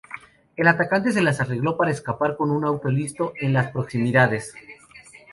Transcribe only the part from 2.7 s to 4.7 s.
listo en las proximidades.